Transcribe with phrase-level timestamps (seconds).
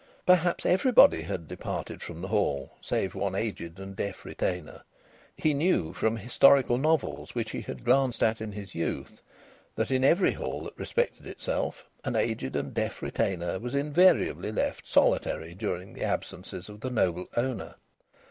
[0.25, 4.81] Perhaps everybody had departed from the Hall save one aged and deaf retainer
[5.37, 9.21] he knew, from historical novels which he had glanced at in his youth,
[9.75, 14.87] that in every Hall that respected itself an aged and deaf retainer was invariably left
[14.87, 17.75] solitary during the absences of the noble owner.